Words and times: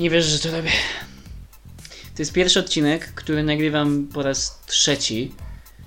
Nie 0.00 0.10
wiesz, 0.10 0.24
że 0.24 0.38
to 0.38 0.56
robię. 0.56 0.70
To 2.16 2.22
jest 2.22 2.32
pierwszy 2.32 2.60
odcinek, 2.60 3.14
który 3.14 3.42
nagrywam 3.42 4.08
po 4.14 4.22
raz 4.22 4.60
trzeci. 4.66 5.32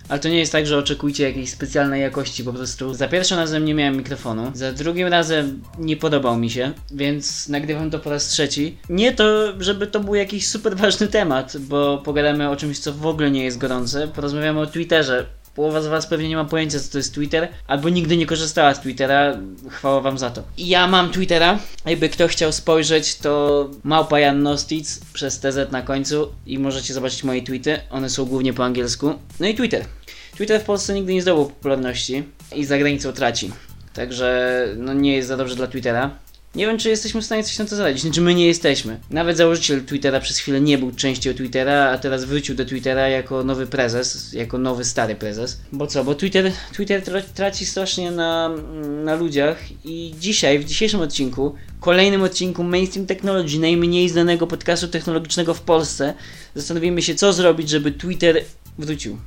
Ale 0.10 0.20
to 0.20 0.30
nie 0.30 0.40
jest 0.40 0.52
tak, 0.52 0.68
że 0.68 0.78
oczekujcie 0.78 1.24
jakiejś 1.24 1.50
specjalnej 1.50 2.02
jakości, 2.02 2.44
po 2.44 2.54
prostu 2.54 2.94
za 2.94 3.08
pierwszym 3.08 3.38
razem 3.38 3.66
nie 3.66 3.74
miałem 3.74 3.98
mikrofonu, 3.98 4.52
za 4.54 4.72
drugim 4.72 5.08
razem 5.08 5.64
nie 5.80 5.98
podobał 5.98 6.38
mi 6.38 6.50
się, 6.50 6.72
więc 6.92 7.50
nagrywam 7.50 7.92
to 7.92 8.00
po 8.00 8.10
raz 8.10 8.28
trzeci. 8.28 8.78
Nie 8.90 9.14
to, 9.14 9.54
żeby 9.60 9.88
to 9.88 10.00
był 10.00 10.16
jakiś 10.16 10.48
super 10.48 10.78
ważny 10.78 11.08
temat, 11.08 11.58
bo 11.58 11.98
pogadamy 11.98 12.50
o 12.50 12.56
czymś, 12.56 12.80
co 12.80 12.94
w 12.94 13.06
ogóle 13.06 13.32
nie 13.32 13.44
jest 13.44 13.58
gorące, 13.58 14.08
porozmawiamy 14.08 14.60
o 14.60 14.68
Twitterze, 14.68 15.26
Połowa 15.56 15.82
z 15.82 15.88
Was 15.88 16.08
pewnie 16.08 16.30
nie 16.30 16.36
ma 16.36 16.46
pojęcia, 16.46 16.80
co 16.80 16.92
to 16.92 16.98
jest 16.98 17.14
Twitter, 17.14 17.48
albo 17.68 17.90
nigdy 17.90 18.18
nie 18.18 18.26
korzystała 18.26 18.74
z 18.74 18.80
Twittera. 18.80 19.38
Chwała 19.70 20.02
Wam 20.02 20.18
za 20.18 20.30
to. 20.30 20.44
Ja 20.58 20.88
mam 20.88 21.12
Twittera. 21.12 21.60
Jakby 21.86 22.10
kto 22.10 22.28
chciał 22.28 22.52
spojrzeć, 22.52 23.16
to 23.16 23.70
małpa 23.84 24.18
przez 25.14 25.40
TZ 25.40 25.72
na 25.72 25.82
końcu 25.82 26.32
i 26.46 26.60
możecie 26.60 26.94
zobaczyć 26.94 27.24
moje 27.24 27.42
tweety. 27.42 27.80
One 27.90 28.10
są 28.10 28.26
głównie 28.26 28.54
po 28.54 28.66
angielsku. 28.66 29.14
No 29.40 29.48
i 29.48 29.56
Twitter. 29.56 29.86
Twitter 30.36 30.62
w 30.62 30.64
Polsce 30.64 30.94
nigdy 30.94 31.14
nie 31.14 31.22
zdobył 31.22 31.46
popularności 31.46 32.24
i 32.56 32.66
za 32.66 32.78
granicą 32.78 33.14
traci. 33.14 33.52
Także 33.94 34.68
no 34.78 34.94
nie 34.94 35.16
jest 35.16 35.28
za 35.28 35.38
dobrze 35.38 35.56
dla 35.56 35.68
Twittera. 35.68 36.12
Nie 36.56 36.68
wiem, 36.68 36.78
czy 36.78 36.90
jesteśmy 36.90 37.22
w 37.22 37.26
stanie 37.26 37.44
coś 37.44 37.58
na 37.60 37.66
to 37.66 37.76
zaradzić. 37.76 38.02
Znaczy, 38.02 38.22
my 38.22 38.36
nie 38.36 38.48
jesteśmy. 38.48 39.00
Nawet 39.10 39.38
założyciel 39.38 39.86
Twittera 39.86 40.20
przez 40.20 40.38
chwilę 40.38 40.62
nie 40.62 40.78
był 40.78 40.92
częścią 40.92 41.34
Twittera, 41.34 41.92
a 41.92 41.98
teraz 41.98 42.26
wrócił 42.26 42.56
do 42.56 42.66
Twittera 42.66 43.10
jako 43.10 43.44
nowy 43.44 43.68
prezes, 43.68 44.34
jako 44.34 44.58
nowy 44.58 44.86
stary 44.86 45.16
prezes. 45.16 45.62
Bo 45.72 45.88
co? 45.88 46.04
Bo 46.04 46.16
Twitter, 46.16 46.52
Twitter 46.74 47.24
traci 47.34 47.66
strasznie 47.66 48.12
na, 48.12 48.50
na 49.04 49.16
ludziach 49.16 49.58
i 49.86 50.16
dzisiaj, 50.20 50.60
w 50.60 50.66
dzisiejszym 50.66 51.02
odcinku, 51.02 51.56
kolejnym 51.80 52.24
odcinku 52.24 52.64
Mainstream 52.64 53.08
Technology, 53.08 53.60
najmniej 53.60 54.10
znanego 54.10 54.48
podcastu 54.48 54.88
technologicznego 54.88 55.54
w 55.54 55.62
Polsce, 55.62 56.14
zastanowimy 56.56 57.02
się, 57.02 57.16
co 57.16 57.34
zrobić, 57.34 57.70
żeby 57.70 57.92
Twitter 57.92 58.44
wrócił. 58.78 59.18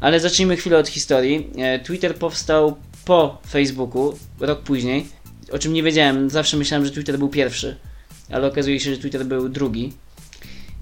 Ale 0.00 0.20
zacznijmy 0.20 0.56
chwilę 0.56 0.78
od 0.78 0.88
historii. 0.88 1.50
E, 1.56 1.78
Twitter 1.78 2.14
powstał 2.14 2.76
po 3.04 3.38
Facebooku, 3.50 4.18
rok 4.40 4.60
później 4.60 5.17
o 5.52 5.58
czym 5.58 5.72
nie 5.72 5.82
wiedziałem. 5.82 6.30
Zawsze 6.30 6.56
myślałem, 6.56 6.86
że 6.86 6.92
Twitter 6.92 7.18
był 7.18 7.28
pierwszy, 7.28 7.76
ale 8.30 8.46
okazuje 8.46 8.80
się, 8.80 8.94
że 8.94 9.00
Twitter 9.00 9.26
był 9.26 9.48
drugi. 9.48 9.92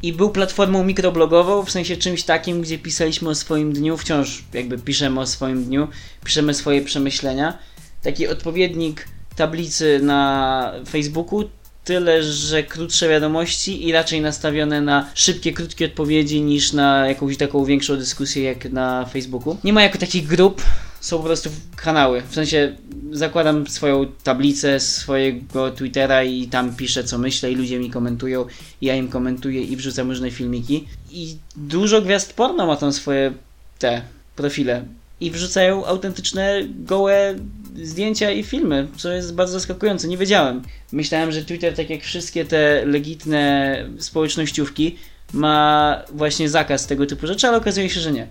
I 0.03 0.13
był 0.13 0.31
platformą 0.31 0.85
mikroblogową, 0.85 1.65
w 1.65 1.71
sensie 1.71 1.97
czymś 1.97 2.23
takim, 2.23 2.63
gdzie 2.63 2.79
pisaliśmy 2.79 3.29
o 3.29 3.35
swoim 3.35 3.73
dniu, 3.73 3.97
wciąż 3.97 4.45
jakby 4.53 4.79
piszemy 4.79 5.21
o 5.21 5.27
swoim 5.27 5.65
dniu, 5.65 5.89
piszemy 6.25 6.55
swoje 6.55 6.83
przemyślenia. 6.83 7.59
Taki 8.03 8.29
odpowiednik 8.29 9.09
tablicy 9.37 10.01
na 10.03 10.73
Facebooku, 10.89 11.45
tyle, 11.85 12.23
że 12.23 12.63
krótsze 12.63 13.09
wiadomości 13.09 13.87
i 13.87 13.93
raczej 13.93 14.21
nastawione 14.21 14.81
na 14.81 15.11
szybkie, 15.15 15.53
krótkie 15.53 15.87
odpowiedzi 15.87 16.43
niż 16.43 16.73
na 16.73 17.09
jakąś 17.09 17.37
taką 17.37 17.65
większą 17.65 17.97
dyskusję 17.97 18.43
jak 18.43 18.73
na 18.73 19.05
Facebooku. 19.05 19.57
Nie 19.65 19.73
ma 19.73 19.83
jako 19.83 19.99
takich 19.99 20.27
grup, 20.27 20.63
są 21.07 21.19
po 21.19 21.25
prostu 21.25 21.51
kanały. 21.77 22.23
W 22.29 22.35
sensie 22.35 22.77
zakładam 23.13 23.67
swoją 23.67 24.07
tablicę 24.23 24.81
swojego 24.81 25.71
Twittera 25.71 26.25
i 26.25 26.49
tam 26.49 26.77
piszę 26.77 27.05
co 27.05 27.19
myślę 27.19 27.53
i 27.53 27.55
ludzie 27.55 27.79
mi 27.79 27.91
komentują, 27.91 28.45
ja 28.81 28.95
im 28.97 29.09
komentuję 29.09 29.63
i 29.63 29.77
wrzucam 29.77 30.09
różne 30.09 30.31
filmiki. 30.31 30.89
I 31.11 31.37
dużo 31.57 32.03
gwiazd 32.03 32.33
porno 32.33 32.67
ma 32.67 32.77
tam 32.77 32.93
swoje 32.93 33.33
te 33.79 34.03
profile 34.37 34.85
i 35.21 35.31
wrzucają 35.31 35.87
autentyczne, 35.87 36.63
gołe 36.69 37.35
zdjęcia 37.83 38.31
i 38.31 38.43
filmy, 38.43 38.87
co 38.97 39.13
jest 39.13 39.35
bardzo 39.35 39.53
zaskakujące. 39.53 40.09
Nie 40.09 40.19
wiedziałem. 40.19 40.63
Myślałem, 40.93 41.33
że 41.33 41.45
Twitter, 41.45 41.75
tak 41.75 41.91
jak 41.91 42.03
wszystkie 42.03 42.45
te 42.45 42.85
legitne 42.87 43.85
społecznościówki, 43.99 44.97
ma 45.33 46.03
właśnie 46.13 46.49
zakaz 46.49 46.87
tego 46.87 47.07
typu 47.07 47.27
rzeczy, 47.27 47.49
ale 47.49 47.57
okazuje 47.57 47.91
się, 47.91 48.01
że 48.01 48.13
nie. 48.13 48.27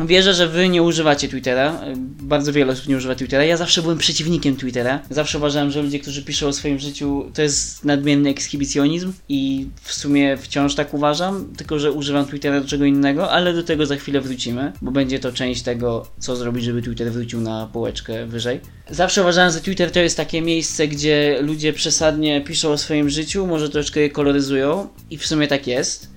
Wierzę, 0.00 0.34
że 0.34 0.48
wy 0.48 0.68
nie 0.68 0.82
używacie 0.82 1.28
Twittera. 1.28 1.80
Bardzo 2.20 2.52
wiele 2.52 2.72
osób 2.72 2.88
nie 2.88 2.96
używa 2.96 3.14
Twittera. 3.14 3.44
Ja 3.44 3.56
zawsze 3.56 3.82
byłem 3.82 3.98
przeciwnikiem 3.98 4.56
Twittera. 4.56 5.00
Zawsze 5.10 5.38
uważałem, 5.38 5.70
że 5.70 5.82
ludzie, 5.82 5.98
którzy 5.98 6.22
piszą 6.22 6.46
o 6.46 6.52
swoim 6.52 6.78
życiu, 6.78 7.30
to 7.34 7.42
jest 7.42 7.84
nadmienny 7.84 8.30
ekshibicjonizm 8.30 9.12
i 9.28 9.66
w 9.82 9.92
sumie 9.92 10.36
wciąż 10.36 10.74
tak 10.74 10.94
uważam, 10.94 11.52
tylko 11.56 11.78
że 11.78 11.92
używam 11.92 12.26
Twittera 12.26 12.60
do 12.60 12.68
czego 12.68 12.84
innego, 12.84 13.30
ale 13.30 13.54
do 13.54 13.62
tego 13.62 13.86
za 13.86 13.96
chwilę 13.96 14.20
wrócimy, 14.20 14.72
bo 14.82 14.90
będzie 14.90 15.18
to 15.18 15.32
część 15.32 15.62
tego, 15.62 16.06
co 16.18 16.36
zrobić, 16.36 16.64
żeby 16.64 16.82
Twitter 16.82 17.12
wrócił 17.12 17.40
na 17.40 17.68
półeczkę 17.72 18.26
wyżej. 18.26 18.60
Zawsze 18.90 19.20
uważałem, 19.20 19.52
że 19.52 19.60
Twitter 19.60 19.90
to 19.90 20.00
jest 20.00 20.16
takie 20.16 20.42
miejsce, 20.42 20.88
gdzie 20.88 21.38
ludzie 21.42 21.72
przesadnie 21.72 22.40
piszą 22.40 22.70
o 22.70 22.78
swoim 22.78 23.10
życiu, 23.10 23.46
może 23.46 23.68
troszkę 23.68 24.00
je 24.00 24.10
koloryzują 24.10 24.88
i 25.10 25.18
w 25.18 25.26
sumie 25.26 25.48
tak 25.48 25.66
jest. 25.66 26.08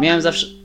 Miałem 0.00 0.22
zawsze 0.22 0.57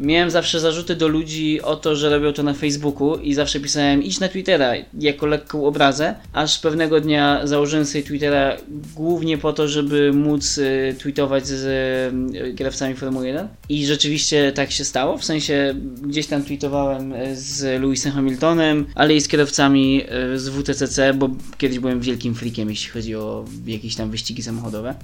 Miałem 0.00 0.30
zawsze 0.30 0.60
zarzuty 0.60 0.96
do 0.96 1.08
ludzi 1.08 1.62
o 1.62 1.76
to, 1.76 1.96
że 1.96 2.10
robią 2.10 2.32
to 2.32 2.42
na 2.42 2.54
Facebooku 2.54 3.16
i 3.16 3.34
zawsze 3.34 3.60
pisałem 3.60 4.02
idź 4.02 4.20
na 4.20 4.28
Twittera 4.28 4.72
jako 4.98 5.26
lekką 5.26 5.66
obrazę, 5.66 6.14
aż 6.32 6.58
pewnego 6.58 7.00
dnia 7.00 7.40
założyłem 7.44 7.86
sobie 7.86 8.04
Twittera 8.04 8.56
głównie 8.94 9.38
po 9.38 9.52
to, 9.52 9.68
żeby 9.68 10.12
móc 10.12 10.58
y, 10.58 10.96
tweetować 10.98 11.46
z 11.46 11.64
y, 12.34 12.54
kierowcami 12.54 12.94
Formuły 12.94 13.26
1 13.26 13.48
i 13.68 13.86
rzeczywiście 13.86 14.52
tak 14.52 14.70
się 14.70 14.84
stało, 14.84 15.18
w 15.18 15.24
sensie 15.24 15.74
gdzieś 16.02 16.26
tam 16.26 16.44
tweetowałem 16.44 17.14
z 17.34 17.82
Lewisem 17.82 18.12
Hamiltonem, 18.12 18.86
ale 18.94 19.14
i 19.14 19.20
z 19.20 19.28
kierowcami 19.28 20.02
y, 20.34 20.38
z 20.38 20.48
WTCC, 20.48 21.14
bo 21.14 21.30
kiedyś 21.58 21.78
byłem 21.78 22.00
wielkim 22.00 22.34
freakiem 22.34 22.70
jeśli 22.70 22.90
chodzi 22.90 23.14
o 23.14 23.44
jakieś 23.66 23.96
tam 23.96 24.10
wyścigi 24.10 24.42
samochodowe. 24.42 24.94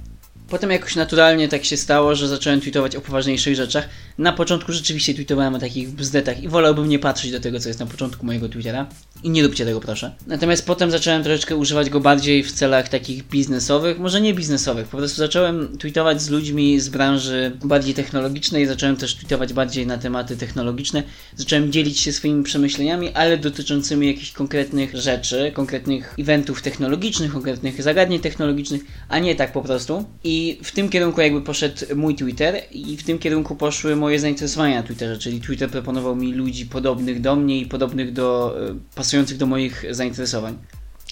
Potem 0.49 0.71
jakoś 0.71 0.97
naturalnie 0.97 1.49
tak 1.49 1.65
się 1.65 1.77
stało, 1.77 2.15
że 2.15 2.28
zacząłem 2.28 2.60
tweetować 2.60 2.97
o 2.97 3.00
poważniejszych 3.00 3.55
rzeczach. 3.56 3.88
Na 4.19 4.32
początku 4.32 4.72
rzeczywiście 4.72 5.15
tweetowałem 5.15 5.55
o 5.55 5.59
takich 5.59 5.91
bzdetach 5.91 6.43
i 6.43 6.49
wolałbym 6.49 6.88
nie 6.88 6.99
patrzeć 6.99 7.31
do 7.32 7.41
tego, 7.41 7.60
co 7.60 7.69
jest 7.69 7.81
na 7.81 7.87
początku 7.87 8.27
mojego 8.27 8.49
Twittera. 8.49 8.87
I 9.24 9.30
nie 9.30 9.42
róbcie 9.42 9.64
tego, 9.64 9.80
proszę. 9.80 10.14
Natomiast 10.26 10.66
potem 10.66 10.90
zacząłem 10.90 11.22
troszeczkę 11.22 11.56
używać 11.56 11.90
go 11.90 12.00
bardziej 12.00 12.42
w 12.42 12.52
celach 12.52 12.88
takich 12.88 13.28
biznesowych, 13.28 13.98
może 13.98 14.20
nie 14.20 14.34
biznesowych, 14.34 14.88
po 14.88 14.96
prostu 14.96 15.16
zacząłem 15.16 15.78
tweetować 15.78 16.22
z 16.22 16.30
ludźmi 16.30 16.80
z 16.80 16.88
branży 16.88 17.56
bardziej 17.64 17.94
technologicznej, 17.94 18.66
zacząłem 18.66 18.96
też 18.96 19.14
tweetować 19.14 19.52
bardziej 19.52 19.86
na 19.86 19.98
tematy 19.98 20.36
technologiczne, 20.36 21.02
zacząłem 21.36 21.72
dzielić 21.72 22.00
się 22.00 22.12
swoimi 22.12 22.44
przemyśleniami, 22.44 23.12
ale 23.12 23.38
dotyczącymi 23.38 24.06
jakichś 24.06 24.32
konkretnych 24.32 24.96
rzeczy, 24.96 25.52
konkretnych 25.54 26.14
eventów 26.18 26.62
technologicznych, 26.62 27.32
konkretnych 27.32 27.82
zagadnień 27.82 28.20
technologicznych, 28.20 28.82
a 29.08 29.18
nie 29.18 29.34
tak 29.34 29.52
po 29.52 29.62
prostu. 29.62 30.04
I 30.24 30.58
w 30.62 30.72
tym 30.72 30.88
kierunku 30.88 31.20
jakby 31.20 31.42
poszedł 31.42 31.96
mój 31.96 32.14
Twitter 32.14 32.62
i 32.70 32.96
w 32.96 33.04
tym 33.04 33.18
kierunku 33.18 33.56
poszły 33.56 33.96
moje 33.96 34.18
zainteresowania 34.18 34.76
na 34.76 34.82
Twitterze, 34.82 35.18
czyli 35.18 35.41
Twitter 35.41 35.70
proponował 35.70 36.16
mi 36.16 36.32
ludzi 36.32 36.66
podobnych 36.66 37.20
do 37.20 37.36
mnie 37.36 37.60
i 37.60 37.66
podobnych 37.66 38.12
do 38.12 38.56
e, 38.70 38.74
pasujących 38.94 39.13
do 39.22 39.47
moich 39.47 39.84
zainteresowań. 39.91 40.58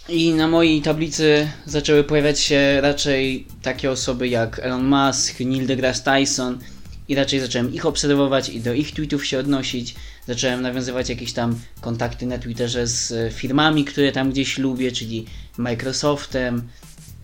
I 0.08 0.34
na 0.34 0.48
mojej 0.48 0.82
tablicy 0.82 1.48
zaczęły 1.66 2.04
pojawiać 2.04 2.40
się 2.40 2.80
raczej 2.80 3.46
takie 3.62 3.90
osoby 3.90 4.28
jak 4.28 4.58
Elon 4.58 4.84
Musk, 4.84 5.40
Neil 5.40 5.66
deGrasse 5.66 6.02
Tyson 6.04 6.58
i 7.08 7.14
raczej 7.14 7.40
zacząłem 7.40 7.74
ich 7.74 7.86
obserwować 7.86 8.48
i 8.48 8.60
do 8.60 8.72
ich 8.72 8.94
tweetów 8.94 9.26
się 9.26 9.38
odnosić. 9.38 9.94
Zacząłem 10.26 10.62
nawiązywać 10.62 11.08
jakieś 11.08 11.32
tam 11.32 11.58
kontakty 11.80 12.26
na 12.26 12.38
Twitterze 12.38 12.86
z 12.86 13.34
firmami, 13.34 13.84
które 13.84 14.12
tam 14.12 14.30
gdzieś 14.30 14.58
lubię, 14.58 14.92
czyli 14.92 15.26
Microsoftem, 15.58 16.68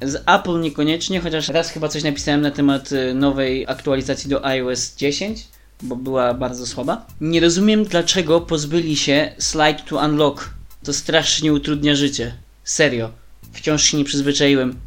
z 0.03 0.22
Apple 0.27 0.61
niekoniecznie, 0.61 1.21
chociaż 1.21 1.49
raz 1.49 1.71
chyba 1.71 1.88
coś 1.88 2.03
napisałem 2.03 2.41
na 2.41 2.50
temat 2.50 2.93
y, 2.93 3.15
nowej 3.15 3.67
aktualizacji 3.67 4.31
do 4.31 4.44
iOS 4.47 4.97
10, 4.97 5.49
bo 5.83 5.97
była 5.97 6.34
bardzo 6.34 6.67
słaba. 6.67 7.06
Nie 7.21 7.41
rozumiem, 7.41 7.84
dlaczego 7.84 8.41
pozbyli 8.41 8.97
się 8.97 9.33
Slide 9.38 9.83
to 9.88 9.97
Unlock. 9.97 10.58
To 10.84 10.93
strasznie 10.93 11.53
utrudnia 11.53 11.94
życie. 11.94 12.34
Serio. 12.65 13.11
Wciąż 13.53 13.83
się 13.83 13.97
nie 13.97 14.05
przyzwyczaiłem. 14.05 14.81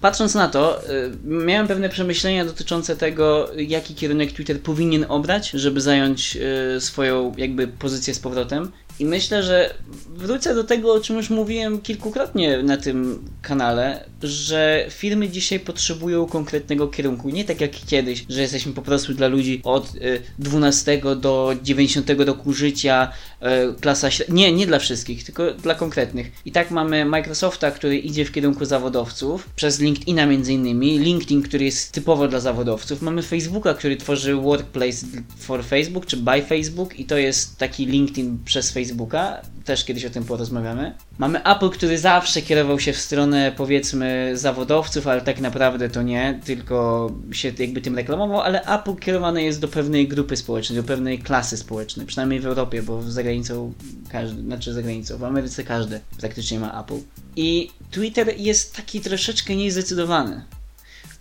Patrząc 0.00 0.34
na 0.34 0.48
to, 0.48 0.90
y, 0.90 1.12
miałem 1.24 1.68
pewne 1.68 1.88
przemyślenia 1.88 2.44
dotyczące 2.44 2.96
tego, 2.96 3.50
jaki 3.56 3.94
kierunek 3.94 4.32
Twitter 4.32 4.60
powinien 4.60 5.06
obrać, 5.08 5.50
żeby 5.50 5.80
zająć 5.80 6.36
y, 6.76 6.80
swoją 6.80 7.34
jakby 7.36 7.68
pozycję 7.68 8.14
z 8.14 8.18
powrotem. 8.18 8.72
I 8.98 9.04
myślę, 9.04 9.42
że 9.42 9.74
wrócę 10.16 10.54
do 10.54 10.64
tego, 10.64 10.92
o 10.92 11.00
czym 11.00 11.16
już 11.16 11.30
mówiłem 11.30 11.80
kilkukrotnie 11.80 12.62
na 12.62 12.76
tym 12.76 13.24
kanale, 13.42 14.04
że 14.22 14.86
firmy 14.90 15.28
dzisiaj 15.28 15.60
potrzebują 15.60 16.26
konkretnego 16.26 16.88
kierunku. 16.88 17.30
Nie 17.30 17.44
tak 17.44 17.60
jak 17.60 17.70
kiedyś, 17.70 18.24
że 18.28 18.40
jesteśmy 18.40 18.72
po 18.72 18.82
prostu 18.82 19.14
dla 19.14 19.28
ludzi 19.28 19.60
od 19.64 19.92
12 20.38 20.92
y, 20.92 21.16
do 21.16 21.54
90 21.62 22.10
roku 22.18 22.52
życia, 22.52 23.12
y, 23.42 23.46
klasa 23.80 24.10
średnia. 24.10 24.34
Nie, 24.34 24.52
nie 24.52 24.66
dla 24.66 24.78
wszystkich, 24.78 25.24
tylko 25.24 25.54
dla 25.54 25.74
konkretnych. 25.74 26.32
I 26.44 26.52
tak 26.52 26.70
mamy 26.70 27.04
Microsofta, 27.04 27.70
który 27.70 27.98
idzie 27.98 28.24
w 28.24 28.32
kierunku 28.32 28.64
zawodowców, 28.64 29.48
przez 29.56 29.80
LinkedIna 29.80 30.26
między 30.26 30.52
innymi, 30.52 30.98
LinkedIn, 30.98 31.42
który 31.42 31.64
jest 31.64 31.92
typowo 31.92 32.28
dla 32.28 32.40
zawodowców. 32.40 33.02
Mamy 33.02 33.22
Facebooka, 33.22 33.74
który 33.74 33.96
tworzy 33.96 34.34
Workplace 34.34 35.06
for 35.38 35.64
Facebook, 35.64 36.06
czy 36.06 36.16
by 36.16 36.42
Facebook 36.42 36.98
i 36.98 37.04
to 37.04 37.16
jest 37.16 37.58
taki 37.58 37.86
LinkedIn 37.86 38.38
przez 38.44 38.70
Facebook 38.70 38.81
Facebooka, 38.82 39.42
też 39.64 39.84
kiedyś 39.84 40.04
o 40.04 40.10
tym 40.10 40.24
porozmawiamy. 40.24 40.94
Mamy 41.18 41.44
Apple, 41.44 41.70
który 41.70 41.98
zawsze 41.98 42.42
kierował 42.42 42.80
się 42.80 42.92
w 42.92 42.98
stronę 42.98 43.52
powiedzmy 43.56 44.32
zawodowców, 44.34 45.06
ale 45.06 45.20
tak 45.20 45.40
naprawdę 45.40 45.88
to 45.88 46.02
nie, 46.02 46.40
tylko 46.44 47.10
się 47.32 47.52
jakby 47.58 47.80
tym 47.80 47.96
reklamował, 47.96 48.40
ale 48.40 48.64
Apple 48.64 48.96
kierowane 48.96 49.42
jest 49.42 49.60
do 49.60 49.68
pewnej 49.68 50.08
grupy 50.08 50.36
społecznej, 50.36 50.76
do 50.76 50.84
pewnej 50.84 51.18
klasy 51.18 51.56
społecznej, 51.56 52.06
przynajmniej 52.06 52.40
w 52.40 52.46
Europie, 52.46 52.82
bo 52.82 53.02
za 53.02 53.22
granicą 53.22 53.72
każdy, 54.08 54.42
znaczy 54.42 54.72
za 54.72 54.82
granicą, 54.82 55.18
w 55.18 55.24
Ameryce 55.24 55.64
każdy 55.64 56.00
praktycznie 56.20 56.60
ma 56.60 56.80
Apple. 56.80 56.98
I 57.36 57.70
Twitter 57.90 58.34
jest 58.36 58.76
taki 58.76 59.00
troszeczkę 59.00 59.56
niezdecydowany 59.56 60.42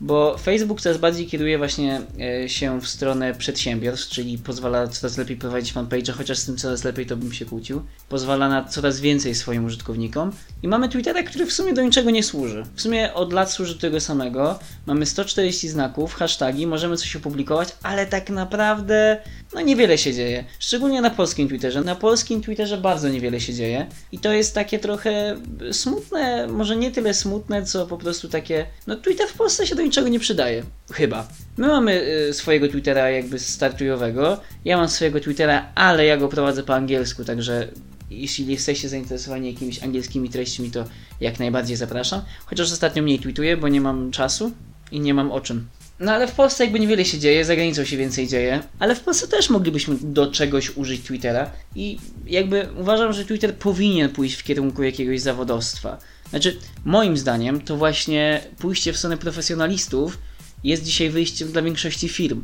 bo 0.01 0.37
Facebook 0.37 0.81
coraz 0.81 0.97
bardziej 0.97 1.27
kieruje 1.27 1.57
właśnie 1.57 2.01
e, 2.43 2.49
się 2.49 2.81
w 2.81 2.87
stronę 2.87 3.33
przedsiębiorstw, 3.35 4.09
czyli 4.09 4.37
pozwala 4.37 4.87
coraz 4.87 5.17
lepiej 5.17 5.37
prowadzić 5.37 5.73
fanpage, 5.73 6.11
chociaż 6.11 6.37
z 6.37 6.45
tym 6.45 6.57
coraz 6.57 6.83
lepiej 6.83 7.05
to 7.05 7.17
bym 7.17 7.33
się 7.33 7.45
kłócił. 7.45 7.81
Pozwala 8.09 8.49
na 8.49 8.63
coraz 8.63 8.99
więcej 8.99 9.35
swoim 9.35 9.65
użytkownikom. 9.65 10.31
I 10.63 10.67
mamy 10.67 10.89
Twittera, 10.89 11.23
który 11.23 11.45
w 11.45 11.53
sumie 11.53 11.73
do 11.73 11.81
niczego 11.81 12.11
nie 12.11 12.23
służy. 12.23 12.63
W 12.75 12.81
sumie 12.81 13.13
od 13.13 13.33
lat 13.33 13.51
służy 13.51 13.79
tego 13.79 13.99
samego. 13.99 14.59
Mamy 14.85 15.05
140 15.05 15.69
znaków, 15.69 16.13
hasztagi, 16.13 16.67
możemy 16.67 16.97
coś 16.97 17.15
opublikować, 17.15 17.75
ale 17.83 18.05
tak 18.05 18.29
naprawdę 18.29 19.17
no 19.53 19.61
niewiele 19.61 19.97
się 19.97 20.13
dzieje. 20.13 20.43
Szczególnie 20.59 21.01
na 21.01 21.09
polskim 21.09 21.47
Twitterze. 21.47 21.81
Na 21.81 21.95
polskim 21.95 22.41
Twitterze 22.41 22.77
bardzo 22.77 23.09
niewiele 23.09 23.41
się 23.41 23.53
dzieje. 23.53 23.87
I 24.11 24.19
to 24.19 24.33
jest 24.33 24.55
takie 24.55 24.79
trochę 24.79 25.37
smutne, 25.71 26.47
może 26.47 26.75
nie 26.75 26.91
tyle 26.91 27.13
smutne, 27.13 27.65
co 27.65 27.87
po 27.87 27.97
prostu 27.97 28.29
takie. 28.29 28.65
No 28.87 28.95
Twitter 28.95 29.27
w 29.27 29.33
Polsce 29.33 29.67
się 29.67 29.75
do 29.75 29.81
niczego 29.91 30.07
nie 30.07 30.19
przydaje. 30.19 30.63
Chyba. 30.91 31.27
My 31.57 31.67
mamy 31.67 32.01
y, 32.29 32.33
swojego 32.33 32.67
Twittera 32.67 33.09
jakby 33.09 33.39
startujowego. 33.39 34.41
Ja 34.65 34.77
mam 34.77 34.89
swojego 34.89 35.19
Twittera, 35.19 35.71
ale 35.75 36.05
ja 36.05 36.17
go 36.17 36.27
prowadzę 36.27 36.63
po 36.63 36.75
angielsku, 36.75 37.25
także 37.25 37.67
jeśli 38.09 38.47
jesteście 38.47 38.89
zainteresowani 38.89 39.53
jakimiś 39.53 39.83
angielskimi 39.83 40.29
treściami, 40.29 40.71
to 40.71 40.85
jak 41.21 41.39
najbardziej 41.39 41.75
zapraszam. 41.77 42.21
Chociaż 42.45 42.71
ostatnio 42.71 43.03
mniej 43.03 43.19
tweetuję, 43.19 43.57
bo 43.57 43.67
nie 43.67 43.81
mam 43.81 44.11
czasu 44.11 44.51
i 44.91 44.99
nie 44.99 45.13
mam 45.13 45.31
o 45.31 45.41
czym. 45.41 45.67
No 45.99 46.11
ale 46.11 46.27
w 46.27 46.31
Polsce 46.31 46.63
jakby 46.63 46.79
niewiele 46.79 47.05
się 47.05 47.19
dzieje, 47.19 47.45
za 47.45 47.55
granicą 47.55 47.85
się 47.85 47.97
więcej 47.97 48.27
dzieje, 48.27 48.63
ale 48.79 48.95
w 48.95 48.99
Polsce 48.99 49.27
też 49.27 49.49
moglibyśmy 49.49 49.95
do 50.01 50.31
czegoś 50.31 50.77
użyć 50.77 51.01
Twittera 51.01 51.51
i 51.75 51.97
jakby 52.27 52.67
uważam, 52.79 53.13
że 53.13 53.25
Twitter 53.25 53.55
powinien 53.55 54.09
pójść 54.09 54.35
w 54.35 54.43
kierunku 54.43 54.83
jakiegoś 54.83 55.21
zawodowstwa. 55.21 55.97
Znaczy, 56.31 56.57
moim 56.85 57.17
zdaniem 57.17 57.61
to 57.61 57.77
właśnie 57.77 58.41
pójście 58.59 58.93
w 58.93 58.97
stronę 58.97 59.17
profesjonalistów 59.17 60.17
jest 60.63 60.83
dzisiaj 60.83 61.09
wyjściem 61.09 61.51
dla 61.51 61.61
większości 61.61 62.09
firm 62.09 62.43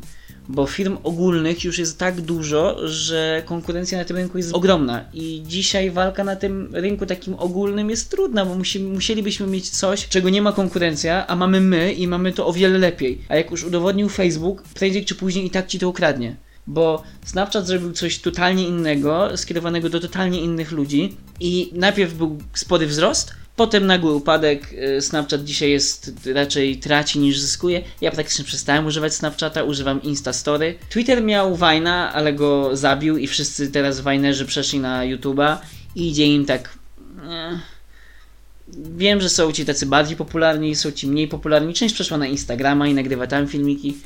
bo 0.49 0.67
firm 0.67 0.97
ogólnych 1.03 1.63
już 1.63 1.79
jest 1.79 1.97
tak 1.97 2.21
dużo, 2.21 2.87
że 2.87 3.43
konkurencja 3.45 3.97
na 3.97 4.05
tym 4.05 4.17
rynku 4.17 4.37
jest 4.37 4.53
ogromna 4.53 5.05
i 5.13 5.43
dzisiaj 5.47 5.91
walka 5.91 6.23
na 6.23 6.35
tym 6.35 6.69
rynku 6.73 7.05
takim 7.05 7.33
ogólnym 7.33 7.89
jest 7.89 8.11
trudna, 8.11 8.45
bo 8.45 8.55
musi, 8.55 8.79
musielibyśmy 8.79 9.47
mieć 9.47 9.69
coś, 9.69 10.07
czego 10.07 10.29
nie 10.29 10.41
ma 10.41 10.51
konkurencja, 10.51 11.27
a 11.27 11.35
mamy 11.35 11.61
my 11.61 11.93
i 11.93 12.07
mamy 12.07 12.33
to 12.33 12.47
o 12.47 12.53
wiele 12.53 12.77
lepiej. 12.77 13.21
A 13.29 13.35
jak 13.35 13.51
już 13.51 13.63
udowodnił 13.63 14.09
Facebook, 14.09 14.63
prędzej 14.63 15.05
czy 15.05 15.15
później 15.15 15.45
i 15.45 15.49
tak 15.49 15.67
ci 15.67 15.79
to 15.79 15.89
ukradnie. 15.89 16.35
Bo 16.67 17.03
Snapchat 17.25 17.67
zrobił 17.67 17.91
coś 17.91 18.19
totalnie 18.19 18.67
innego, 18.67 19.37
skierowanego 19.37 19.89
do 19.89 19.99
totalnie 19.99 20.41
innych 20.41 20.71
ludzi 20.71 21.17
i 21.39 21.69
najpierw 21.73 22.13
był 22.13 22.37
spory 22.53 22.87
wzrost, 22.87 23.33
Potem 23.57 23.87
nagły 23.87 24.13
upadek, 24.13 24.73
y, 24.97 25.01
Snapchat 25.01 25.43
dzisiaj 25.43 25.71
jest 25.71 26.11
raczej 26.33 26.77
traci 26.77 27.19
niż 27.19 27.39
zyskuje. 27.39 27.83
Ja 28.01 28.11
praktycznie 28.11 28.45
przestałem 28.45 28.85
używać 28.85 29.13
Snapchata, 29.13 29.63
używam 29.63 30.03
Instastory. 30.03 30.75
Twitter 30.89 31.23
miał 31.23 31.55
Wajna, 31.55 32.13
ale 32.13 32.33
go 32.33 32.75
zabił 32.75 33.17
i 33.17 33.27
wszyscy 33.27 33.71
teraz 33.71 33.99
Wajnerzy 33.99 34.45
przeszli 34.45 34.79
na 34.79 35.01
YouTube'a 35.01 35.57
i 35.95 36.07
idzie 36.07 36.25
im 36.25 36.45
tak... 36.45 36.77
Wiem, 38.97 39.21
że 39.21 39.29
są 39.29 39.51
ci 39.51 39.65
tacy 39.65 39.85
bardziej 39.85 40.17
popularni, 40.17 40.75
są 40.75 40.91
ci 40.91 41.07
mniej 41.07 41.27
popularni. 41.27 41.73
Część 41.73 41.95
przeszła 41.95 42.17
na 42.17 42.27
Instagrama 42.27 42.87
i 42.87 42.93
nagrywa 42.93 43.27
tam 43.27 43.47
filmiki. 43.47 43.97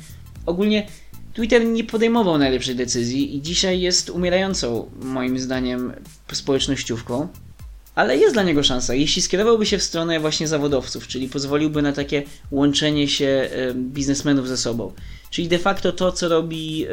Ogólnie 0.46 0.86
Twitter 1.34 1.64
nie 1.66 1.84
podejmował 1.84 2.38
najlepszej 2.38 2.76
decyzji 2.76 3.36
i 3.36 3.42
dzisiaj 3.42 3.80
jest 3.80 4.10
umierającą, 4.10 4.90
moim 5.02 5.38
zdaniem, 5.38 5.92
społecznościówką. 6.32 7.28
Ale 7.94 8.16
jest 8.16 8.34
dla 8.34 8.42
niego 8.42 8.62
szansa. 8.62 8.94
Jeśli 8.94 9.22
skierowałby 9.22 9.66
się 9.66 9.78
w 9.78 9.82
stronę 9.82 10.20
właśnie 10.20 10.48
zawodowców, 10.48 11.08
czyli 11.08 11.28
pozwoliłby 11.28 11.82
na 11.82 11.92
takie 11.92 12.22
łączenie 12.50 13.08
się 13.08 13.50
biznesmenów 13.74 14.48
ze 14.48 14.56
sobą. 14.56 14.92
Czyli 15.30 15.48
de 15.48 15.58
facto 15.58 15.92
to, 15.92 16.12
co 16.12 16.28
robi 16.28 16.86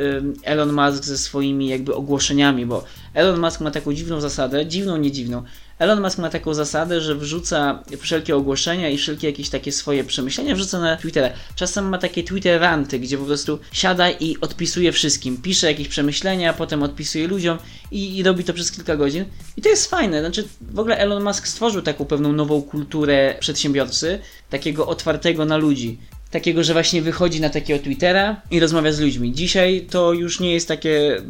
Elon 0.44 0.74
Musk 0.74 1.04
ze 1.04 1.18
swoimi 1.18 1.68
jakby 1.68 1.96
ogłoszeniami, 1.96 2.66
bo 2.66 2.84
Elon 3.14 3.40
Musk 3.40 3.62
ma 3.62 3.72
taką 3.72 3.94
dziwną 3.94 4.22
zasadę, 4.22 4.66
dziwną, 4.66 4.98
nie 4.98 5.12
dziwną. 5.12 5.44
Elon 5.80 6.02
Musk 6.02 6.18
ma 6.18 6.30
taką 6.30 6.54
zasadę, 6.54 7.02
że 7.02 7.16
wrzuca 7.16 7.84
wszelkie 8.00 8.36
ogłoszenia 8.36 8.90
i 8.90 8.98
wszelkie 8.98 9.28
jakieś 9.28 9.50
takie 9.50 9.72
swoje 9.72 10.04
przemyślenia 10.04 10.56
wrzuca 10.56 10.80
na 10.80 10.98
Twittera. 10.98 11.30
Czasem 11.56 11.90
ma 11.90 11.98
takie 11.98 12.24
Twitter 12.24 12.62
ranty, 12.62 13.00
gdzie 13.00 13.18
po 13.18 13.26
prostu 13.26 13.60
siada 13.72 14.10
i 14.10 14.38
odpisuje 14.42 14.92
wszystkim. 14.92 15.42
Pisze 15.42 15.68
jakieś 15.68 15.88
przemyślenia, 15.88 16.54
potem 16.54 16.84
odpisuje 16.84 17.28
ludziom 17.28 17.58
i, 17.92 18.18
i 18.18 18.24
robi 18.24 18.44
to 18.44 18.54
przez 18.54 18.72
kilka 18.72 18.98
godzin. 18.98 19.26
I 19.58 19.62
to 19.62 19.70
jest 19.70 19.90
fajne. 19.90 20.20
Znaczy, 20.20 20.48
w 20.62 20.80
ogóle 20.80 20.98
Elon 20.98 21.24
Musk 21.24 21.48
stworzył 21.48 21.82
taką 21.82 22.06
pewną 22.06 22.34
nową 22.34 22.62
kulturę 22.62 23.36
przedsiębiorcy, 23.40 24.20
takiego 24.50 24.88
otwartego 24.88 25.46
na 25.46 25.58
ludzi 25.58 25.98
takiego, 26.32 26.64
że 26.64 26.74
właśnie 26.74 27.02
wychodzi 27.02 27.42
na 27.42 27.50
takiego 27.50 27.84
Twittera 27.84 28.42
i 28.52 28.60
rozmawia 28.60 28.92
z 28.92 29.00
ludźmi. 29.00 29.34
Dzisiaj 29.34 29.88
to 29.90 30.14
już 30.14 30.40
nie 30.40 30.54
jest 30.54 30.68
takie 30.68 31.22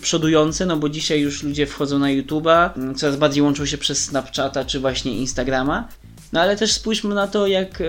przodujące, 0.00 0.66
no 0.66 0.76
bo 0.76 0.88
dzisiaj 0.88 1.20
już 1.20 1.42
ludzie 1.42 1.66
wchodzą 1.66 1.98
na 1.98 2.06
YouTube'a, 2.06 2.70
mm, 2.76 2.94
coraz 2.94 3.16
bardziej 3.16 3.42
łączą 3.42 3.66
się 3.66 3.78
przez 3.78 4.04
Snapchata 4.04 4.64
czy 4.64 4.80
właśnie 4.80 5.16
Instagrama. 5.16 5.88
No 6.32 6.40
ale 6.40 6.56
też 6.56 6.72
spójrzmy 6.72 7.14
na 7.14 7.26
to, 7.26 7.46
jak. 7.46 7.82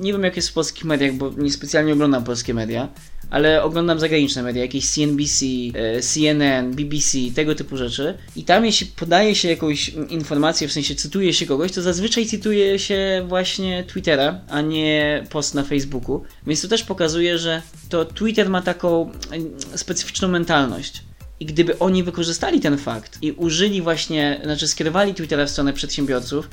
Nie 0.00 0.12
wiem, 0.12 0.22
jak 0.22 0.36
jest 0.36 0.48
w 0.48 0.52
polskich 0.52 0.84
mediach, 0.84 1.12
bo 1.12 1.30
niespecjalnie 1.36 1.92
oglądam 1.92 2.24
polskie 2.24 2.54
media, 2.54 2.88
ale 3.32 3.62
oglądam 3.62 4.00
zagraniczne 4.00 4.42
media, 4.42 4.62
jakieś 4.62 4.90
CNBC, 4.90 5.46
CNN, 6.00 6.70
BBC, 6.70 7.18
tego 7.34 7.54
typu 7.54 7.76
rzeczy. 7.76 8.14
I 8.36 8.44
tam, 8.44 8.64
jeśli 8.64 8.86
podaje 8.86 9.34
się 9.34 9.48
jakąś 9.48 9.88
informację, 9.88 10.68
w 10.68 10.72
sensie 10.72 10.94
cytuje 10.94 11.32
się 11.32 11.46
kogoś, 11.46 11.72
to 11.72 11.82
zazwyczaj 11.82 12.26
cytuje 12.26 12.78
się 12.78 13.24
właśnie 13.28 13.84
Twittera, 13.84 14.40
a 14.48 14.60
nie 14.60 15.24
post 15.30 15.54
na 15.54 15.64
Facebooku. 15.64 16.22
Więc 16.46 16.62
to 16.62 16.68
też 16.68 16.82
pokazuje, 16.82 17.38
że 17.38 17.62
to 17.88 18.04
Twitter 18.04 18.50
ma 18.50 18.62
taką 18.62 19.10
e, 19.72 19.78
specyficzną 19.78 20.28
mentalność. 20.28 21.02
I 21.40 21.46
gdyby 21.46 21.78
oni 21.78 22.02
wykorzystali 22.02 22.60
ten 22.60 22.78
fakt 22.78 23.18
i 23.22 23.32
użyli 23.32 23.82
właśnie, 23.82 24.40
znaczy 24.44 24.68
skierowali 24.68 25.14
Twittera 25.14 25.46
w 25.46 25.50
stronę 25.50 25.72
przedsiębiorców, 25.72 26.48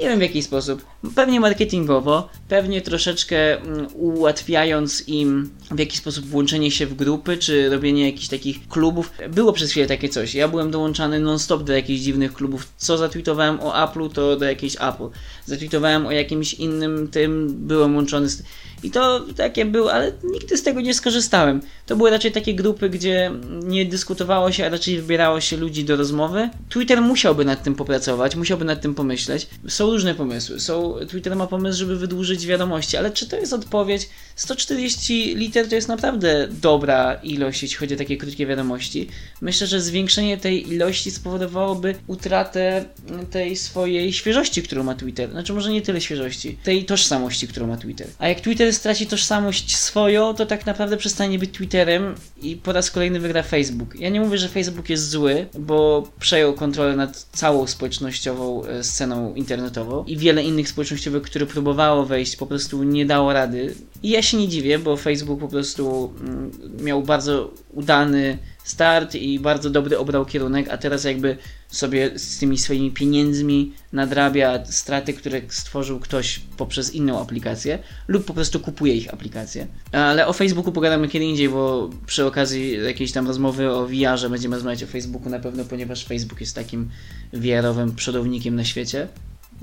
nie 0.00 0.08
wiem 0.08 0.18
w 0.18 0.22
jaki 0.22 0.42
sposób. 0.42 0.84
Pewnie 1.14 1.40
marketingowo, 1.40 2.28
pewnie 2.48 2.80
troszeczkę 2.80 3.60
mm, 3.60 3.86
ułatwiając 3.94 5.08
im 5.08 5.50
w 5.70 5.78
jakiś 5.78 5.98
sposób 5.98 6.26
włączenie 6.26 6.70
się 6.70 6.86
w 6.86 6.94
grupy, 6.94 7.36
czy 7.36 7.70
robienie 7.70 8.06
jakichś 8.06 8.28
takich 8.28 8.68
klubów. 8.68 9.10
Było 9.30 9.52
przez 9.52 9.70
chwilę 9.70 9.86
takie 9.86 10.08
coś. 10.08 10.34
Ja 10.34 10.48
byłem 10.48 10.70
dołączany 10.70 11.20
non-stop 11.20 11.62
do 11.62 11.72
jakichś 11.72 12.00
dziwnych 12.00 12.32
klubów. 12.32 12.68
Co 12.76 12.98
zatweetowałem 12.98 13.60
o 13.60 13.72
Apple'u, 13.72 14.12
to 14.12 14.36
do 14.36 14.44
jakiejś 14.44 14.76
Apple. 14.76 15.08
Zatweetowałem 15.46 16.06
o 16.06 16.10
jakimś 16.10 16.54
innym 16.54 17.08
tym, 17.08 17.54
byłem 17.58 17.96
łączony 17.96 18.28
z... 18.28 18.42
I 18.82 18.90
to 18.90 19.20
takie 19.36 19.64
było, 19.64 19.92
ale 19.92 20.12
nigdy 20.24 20.56
z 20.56 20.62
tego 20.62 20.80
nie 20.80 20.94
skorzystałem. 20.94 21.60
To 21.86 21.96
były 21.96 22.10
raczej 22.10 22.32
takie 22.32 22.54
grupy, 22.54 22.90
gdzie 22.90 23.30
nie 23.62 23.86
dyskutowało 23.86 24.52
się, 24.52 24.66
a 24.66 24.68
raczej 24.68 25.00
wybierało 25.00 25.40
się 25.40 25.56
ludzi 25.56 25.84
do 25.84 25.96
rozmowy. 25.96 26.50
Twitter 26.68 27.02
musiałby 27.02 27.44
nad 27.44 27.62
tym 27.62 27.74
popracować, 27.74 28.36
musiałby 28.36 28.64
nad 28.64 28.80
tym 28.80 28.94
pomyśleć. 28.94 29.46
Są 29.68 29.86
różne 29.86 30.14
pomysły. 30.14 30.60
Są, 30.60 30.94
Twitter 31.08 31.36
ma 31.36 31.46
pomysł, 31.46 31.78
żeby 31.78 31.96
wydłużyć 31.96 32.46
wiadomości, 32.46 32.96
ale 32.96 33.10
czy 33.10 33.28
to 33.28 33.36
jest 33.36 33.52
odpowiedź? 33.52 34.08
140 34.36 35.34
liter 35.34 35.68
to 35.68 35.74
jest 35.74 35.88
naprawdę 35.88 36.48
dobra 36.62 37.14
ilość, 37.14 37.62
jeśli 37.62 37.76
chodzi 37.76 37.94
o 37.94 37.98
takie 37.98 38.16
krótkie 38.16 38.46
wiadomości. 38.46 39.08
Myślę, 39.40 39.66
że 39.66 39.80
zwiększenie 39.80 40.36
tej 40.36 40.72
ilości 40.72 41.10
spowodowałoby 41.10 41.94
utratę 42.06 42.84
tej 43.30 43.56
swojej 43.56 44.12
świeżości, 44.12 44.62
którą 44.62 44.82
ma 44.82 44.94
Twitter. 44.94 45.30
Znaczy, 45.30 45.52
może 45.52 45.72
nie 45.72 45.82
tyle 45.82 46.00
świeżości, 46.00 46.58
tej 46.64 46.84
tożsamości, 46.84 47.48
którą 47.48 47.66
ma 47.66 47.76
Twitter. 47.76 48.06
A 48.18 48.28
jak 48.28 48.40
Twitter 48.40 48.69
straci 48.72 49.06
tożsamość 49.06 49.76
swoją, 49.76 50.34
to 50.34 50.46
tak 50.46 50.66
naprawdę 50.66 50.96
przestanie 50.96 51.38
być 51.38 51.50
Twitterem 51.50 52.14
i 52.42 52.56
po 52.56 52.72
raz 52.72 52.90
kolejny 52.90 53.20
wygra 53.20 53.42
Facebook. 53.42 54.00
Ja 54.00 54.08
nie 54.08 54.20
mówię, 54.20 54.38
że 54.38 54.48
Facebook 54.48 54.90
jest 54.90 55.10
zły, 55.10 55.46
bo 55.58 56.08
przejął 56.20 56.54
kontrolę 56.54 56.96
nad 56.96 57.16
całą 57.32 57.66
społecznościową 57.66 58.64
e, 58.64 58.84
sceną 58.84 59.34
internetową 59.34 60.04
i 60.04 60.16
wiele 60.16 60.42
innych 60.42 60.68
społecznościowych, 60.68 61.22
które 61.22 61.46
próbowało 61.46 62.06
wejść, 62.06 62.36
po 62.36 62.46
prostu 62.46 62.82
nie 62.82 63.06
dało 63.06 63.32
rady. 63.32 63.74
I 64.02 64.10
ja 64.10 64.22
się 64.22 64.36
nie 64.36 64.48
dziwię, 64.48 64.78
bo 64.78 64.96
Facebook 64.96 65.40
po 65.40 65.48
prostu 65.48 66.12
mm, 66.20 66.50
miał 66.80 67.02
bardzo 67.02 67.50
udany 67.72 68.38
start 68.64 69.14
i 69.14 69.40
bardzo 69.40 69.70
dobry 69.70 69.98
obrał 69.98 70.26
kierunek, 70.26 70.68
a 70.68 70.78
teraz 70.78 71.04
jakby 71.04 71.36
sobie 71.70 72.18
z 72.18 72.38
tymi 72.38 72.58
swoimi 72.58 72.90
pieniędzmi 72.90 73.72
nadrabia 73.92 74.66
straty, 74.66 75.12
które 75.12 75.40
stworzył 75.48 76.00
ktoś 76.00 76.40
poprzez 76.56 76.94
inną 76.94 77.20
aplikację, 77.20 77.78
lub 78.08 78.24
po 78.24 78.34
prostu 78.34 78.60
kupuje 78.60 78.94
ich 78.94 79.14
aplikację. 79.14 79.66
Ale 79.92 80.26
o 80.26 80.32
Facebooku 80.32 80.72
pogadamy 80.72 81.08
kiedy 81.08 81.24
indziej, 81.24 81.48
bo 81.48 81.90
przy 82.06 82.26
okazji 82.26 82.84
jakiejś 82.84 83.12
tam 83.12 83.26
rozmowy 83.26 83.70
o 83.70 83.86
VR-ze 83.86 84.30
będziemy 84.30 84.56
rozmawiać 84.56 84.82
o 84.82 84.86
Facebooku 84.86 85.30
na 85.30 85.38
pewno, 85.38 85.64
ponieważ 85.64 86.04
Facebook 86.04 86.40
jest 86.40 86.54
takim 86.54 86.90
VR-owym 87.32 87.94
przodownikiem 87.94 88.56
na 88.56 88.64
świecie. 88.64 89.08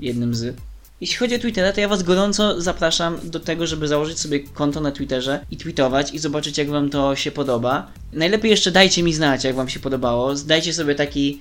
Jednym 0.00 0.34
z. 0.34 0.56
Jeśli 1.00 1.16
chodzi 1.16 1.34
o 1.34 1.38
Twittera, 1.38 1.72
to 1.72 1.80
ja 1.80 1.88
Was 1.88 2.02
gorąco 2.02 2.60
zapraszam 2.60 3.18
do 3.24 3.40
tego, 3.40 3.66
żeby 3.66 3.88
założyć 3.88 4.18
sobie 4.18 4.40
konto 4.40 4.80
na 4.80 4.92
Twitterze 4.92 5.44
i 5.50 5.56
tweetować 5.56 6.14
i 6.14 6.18
zobaczyć, 6.18 6.58
jak 6.58 6.70
Wam 6.70 6.90
to 6.90 7.16
się 7.16 7.30
podoba. 7.30 7.92
Najlepiej 8.12 8.50
jeszcze 8.50 8.70
dajcie 8.70 9.02
mi 9.02 9.14
znać, 9.14 9.44
jak 9.44 9.54
Wam 9.54 9.68
się 9.68 9.80
podobało. 9.80 10.34
Dajcie 10.34 10.72
sobie 10.72 10.94
taki 10.94 11.40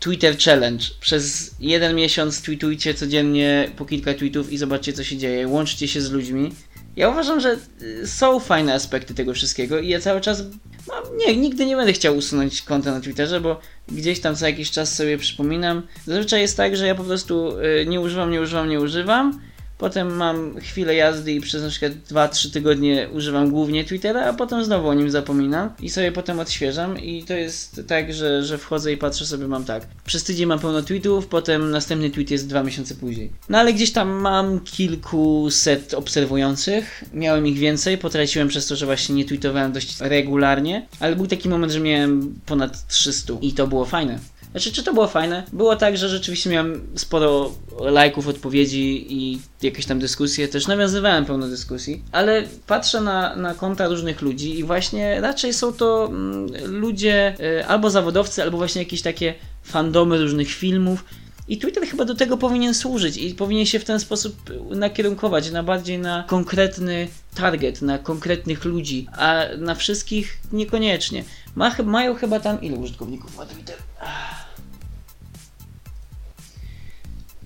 Twitter 0.00 0.38
Challenge. 0.38 0.84
Przez 1.00 1.54
jeden 1.60 1.96
miesiąc 1.96 2.42
tweetujcie 2.42 2.94
codziennie 2.94 3.70
po 3.76 3.84
kilka 3.84 4.14
tweetów 4.14 4.52
i 4.52 4.58
zobaczcie, 4.58 4.92
co 4.92 5.04
się 5.04 5.16
dzieje. 5.16 5.48
Łączcie 5.48 5.88
się 5.88 6.00
z 6.00 6.10
ludźmi. 6.10 6.52
Ja 6.96 7.08
uważam, 7.08 7.40
że 7.40 7.56
y, 7.82 8.06
są 8.06 8.40
fajne 8.40 8.74
aspekty 8.74 9.14
tego 9.14 9.34
wszystkiego 9.34 9.78
i 9.78 9.88
ja 9.88 10.00
cały 10.00 10.20
czas. 10.20 10.42
No, 10.88 10.94
nie, 11.16 11.36
nigdy 11.36 11.66
nie 11.66 11.76
będę 11.76 11.92
chciał 11.92 12.16
usunąć 12.16 12.62
konta 12.62 12.92
na 12.92 13.00
Twitterze, 13.00 13.40
bo 13.40 13.60
gdzieś 13.88 14.20
tam 14.20 14.36
co 14.36 14.46
jakiś 14.46 14.70
czas 14.70 14.94
sobie 14.94 15.18
przypominam. 15.18 15.82
Zazwyczaj 16.06 16.40
jest 16.40 16.56
tak, 16.56 16.76
że 16.76 16.86
ja 16.86 16.94
po 16.94 17.04
prostu 17.04 17.58
y, 17.58 17.86
nie 17.86 18.00
używam, 18.00 18.30
nie 18.30 18.40
używam, 18.40 18.68
nie 18.68 18.80
używam. 18.80 19.40
Potem 19.78 20.16
mam 20.16 20.60
chwilę 20.60 20.94
jazdy 20.94 21.32
i 21.32 21.40
przez 21.40 21.62
na 21.62 21.68
przykład 21.68 21.92
2-3 22.10 22.52
tygodnie 22.52 23.08
używam 23.12 23.50
głównie 23.50 23.84
Twittera, 23.84 24.24
a 24.24 24.32
potem 24.32 24.64
znowu 24.64 24.88
o 24.88 24.94
nim 24.94 25.10
zapominam 25.10 25.70
i 25.80 25.90
sobie 25.90 26.12
potem 26.12 26.40
odświeżam 26.40 26.98
i 26.98 27.24
to 27.24 27.34
jest 27.34 27.82
tak, 27.88 28.14
że, 28.14 28.44
że 28.44 28.58
wchodzę 28.58 28.92
i 28.92 28.96
patrzę 28.96 29.26
sobie, 29.26 29.48
mam 29.48 29.64
tak. 29.64 29.86
Przez 30.04 30.24
tydzień 30.24 30.46
mam 30.46 30.58
pełno 30.58 30.82
tweetów, 30.82 31.26
potem 31.26 31.70
następny 31.70 32.10
tweet 32.10 32.30
jest 32.30 32.48
dwa 32.48 32.62
miesiące 32.62 32.94
później. 32.94 33.30
No 33.48 33.58
ale 33.58 33.72
gdzieś 33.72 33.92
tam 33.92 34.08
mam 34.08 34.60
kilkuset 34.60 35.94
obserwujących, 35.94 37.04
miałem 37.14 37.46
ich 37.46 37.58
więcej, 37.58 37.98
potraciłem 37.98 38.48
przez 38.48 38.66
to, 38.66 38.76
że 38.76 38.86
właśnie 38.86 39.14
nie 39.14 39.24
tweetowałem 39.24 39.72
dość 39.72 40.00
regularnie, 40.00 40.86
ale 41.00 41.16
był 41.16 41.26
taki 41.26 41.48
moment, 41.48 41.72
że 41.72 41.80
miałem 41.80 42.40
ponad 42.46 42.86
300 42.86 43.32
i 43.40 43.52
to 43.52 43.66
było 43.66 43.84
fajne. 43.84 44.18
Znaczy, 44.56 44.72
czy 44.72 44.82
to 44.82 44.94
było 44.94 45.06
fajne? 45.06 45.42
Było 45.52 45.76
tak, 45.76 45.96
że 45.96 46.08
rzeczywiście 46.08 46.50
miałem 46.50 46.86
sporo 46.94 47.52
lajków, 47.80 48.28
odpowiedzi 48.28 49.06
i 49.08 49.40
jakieś 49.62 49.86
tam 49.86 49.98
dyskusje. 49.98 50.48
Też 50.48 50.66
nawiązywałem 50.66 51.24
pełno 51.24 51.48
dyskusji, 51.48 52.02
ale 52.12 52.42
patrzę 52.66 53.00
na, 53.00 53.36
na 53.36 53.54
konta 53.54 53.88
różnych 53.88 54.22
ludzi 54.22 54.58
i 54.58 54.64
właśnie 54.64 55.20
raczej 55.20 55.54
są 55.54 55.72
to 55.72 56.06
mm, 56.06 56.46
ludzie 56.64 57.34
y, 57.60 57.66
albo 57.66 57.90
zawodowcy, 57.90 58.42
albo 58.42 58.58
właśnie 58.58 58.82
jakieś 58.82 59.02
takie 59.02 59.34
fandomy 59.62 60.18
różnych 60.18 60.48
filmów. 60.48 61.04
I 61.48 61.58
Twitter 61.58 61.86
chyba 61.86 62.04
do 62.04 62.14
tego 62.14 62.36
powinien 62.36 62.74
służyć 62.74 63.16
i 63.16 63.34
powinien 63.34 63.66
się 63.66 63.78
w 63.78 63.84
ten 63.84 64.00
sposób 64.00 64.36
nakierunkować 64.70 65.50
na 65.50 65.62
bardziej 65.62 65.98
na 65.98 66.24
konkretny 66.28 67.08
target, 67.34 67.82
na 67.82 67.98
konkretnych 67.98 68.64
ludzi, 68.64 69.06
a 69.12 69.44
na 69.58 69.74
wszystkich 69.74 70.38
niekoniecznie. 70.52 71.24
Ma, 71.54 71.76
mają 71.84 72.14
chyba 72.14 72.40
tam 72.40 72.62
ilu 72.62 72.80
użytkowników 72.80 73.36
ma 73.36 73.46
Twitter? 73.46 73.76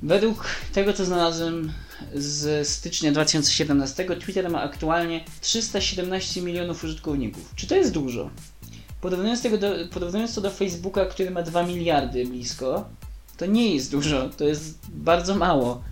Według 0.03 0.47
tego, 0.73 0.93
co 0.93 1.05
znalazłem 1.05 1.73
z 2.15 2.69
stycznia 2.69 3.13
2017, 3.13 4.05
Twitter 4.05 4.51
ma 4.51 4.63
aktualnie 4.63 5.25
317 5.41 6.43
milionów 6.43 6.85
użytkowników. 6.85 7.53
Czy 7.57 7.67
to 7.67 7.75
jest 7.75 7.93
dużo? 7.93 8.31
Porównując, 9.01 9.43
tego 9.43 9.59
do, 9.59 9.75
porównując 9.93 10.35
to 10.35 10.41
do 10.41 10.51
Facebooka, 10.51 11.07
który 11.07 11.31
ma 11.31 11.43
2 11.43 11.63
miliardy 11.63 12.27
blisko, 12.27 12.89
to 13.37 13.47
nie 13.47 13.75
jest 13.75 13.91
dużo, 13.91 14.29
to 14.29 14.45
jest 14.45 14.79
bardzo 14.89 15.37
mało. 15.37 15.83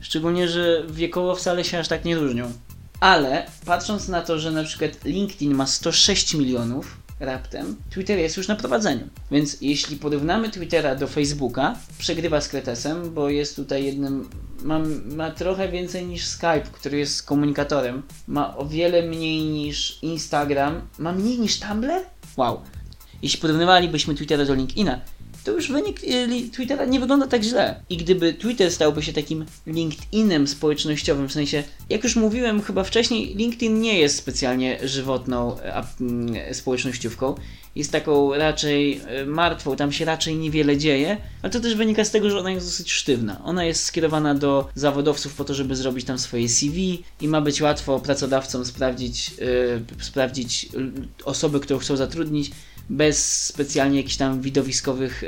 Szczególnie, 0.00 0.48
że 0.48 0.82
wiekowo 0.90 1.34
wcale 1.34 1.64
się 1.64 1.78
aż 1.78 1.88
tak 1.88 2.04
nie 2.04 2.16
różnią. 2.16 2.52
Ale 3.00 3.46
patrząc 3.66 4.08
na 4.08 4.22
to, 4.22 4.38
że 4.38 4.50
na 4.50 4.64
przykład 4.64 5.04
LinkedIn 5.04 5.54
ma 5.54 5.66
106 5.66 6.34
milionów, 6.34 6.96
raptem, 7.20 7.76
Twitter 7.90 8.18
jest 8.18 8.36
już 8.36 8.48
na 8.48 8.56
prowadzeniu. 8.56 9.08
Więc 9.30 9.60
jeśli 9.60 9.96
porównamy 9.96 10.50
Twittera 10.50 10.94
do 10.94 11.06
Facebooka, 11.06 11.76
przegrywa 11.98 12.40
z 12.40 12.48
Kretesem, 12.48 13.14
bo 13.14 13.28
jest 13.28 13.56
tutaj 13.56 13.84
jednym. 13.84 14.28
Ma, 14.62 14.80
ma 15.16 15.30
trochę 15.30 15.68
więcej 15.68 16.06
niż 16.06 16.26
Skype, 16.26 16.64
który 16.72 16.98
jest 16.98 17.22
komunikatorem. 17.22 18.02
Ma 18.26 18.56
o 18.56 18.66
wiele 18.66 19.02
mniej 19.02 19.42
niż 19.42 19.98
Instagram. 20.02 20.80
Ma 20.98 21.12
mniej 21.12 21.38
niż 21.38 21.60
Tumblr? 21.60 22.00
Wow. 22.36 22.60
Jeśli 23.22 23.40
porównywalibyśmy 23.40 24.14
Twittera 24.14 24.44
do 24.44 24.54
LinkedIna, 24.54 25.00
to 25.48 25.54
już 25.54 25.72
wynik 25.72 26.04
y, 26.04 26.50
Twittera 26.52 26.84
nie 26.84 27.00
wygląda 27.00 27.26
tak 27.26 27.42
źle. 27.42 27.80
I 27.90 27.96
gdyby 27.96 28.34
Twitter 28.34 28.72
stałby 28.72 29.02
się 29.02 29.12
takim 29.12 29.44
LinkedInem 29.66 30.48
społecznościowym, 30.48 31.28
w 31.28 31.32
sensie, 31.32 31.64
jak 31.88 32.04
już 32.04 32.16
mówiłem 32.16 32.62
chyba 32.62 32.84
wcześniej, 32.84 33.34
LinkedIn 33.34 33.80
nie 33.80 33.98
jest 33.98 34.16
specjalnie 34.16 34.78
żywotną 34.82 35.56
a, 35.72 35.86
mm, 36.00 36.54
społecznościówką. 36.54 37.34
Jest 37.76 37.92
taką 37.92 38.34
raczej 38.34 39.00
y, 39.22 39.26
martwą, 39.26 39.76
tam 39.76 39.92
się 39.92 40.04
raczej 40.04 40.36
niewiele 40.36 40.76
dzieje, 40.76 41.16
ale 41.42 41.52
to 41.52 41.60
też 41.60 41.74
wynika 41.74 42.04
z 42.04 42.10
tego, 42.10 42.30
że 42.30 42.38
ona 42.38 42.50
jest 42.50 42.66
dosyć 42.66 42.92
sztywna. 42.92 43.44
Ona 43.44 43.64
jest 43.64 43.84
skierowana 43.84 44.34
do 44.34 44.68
zawodowców 44.74 45.34
po 45.34 45.44
to, 45.44 45.54
żeby 45.54 45.76
zrobić 45.76 46.06
tam 46.06 46.18
swoje 46.18 46.48
CV 46.48 47.02
i 47.20 47.28
ma 47.28 47.40
być 47.40 47.62
łatwo 47.62 48.00
pracodawcom 48.00 48.64
sprawdzić, 48.64 49.30
yy, 49.38 50.04
sprawdzić 50.04 50.68
osoby, 51.24 51.60
które 51.60 51.80
chcą 51.80 51.96
zatrudnić, 51.96 52.50
bez 52.90 53.44
specjalnie 53.44 53.96
jakichś 53.96 54.16
tam 54.16 54.40
widowiskowych 54.40 55.24